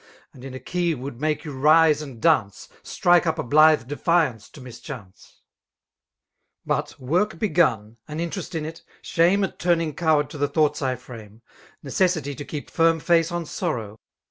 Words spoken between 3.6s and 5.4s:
d^flMic^ to mischance*. ~. e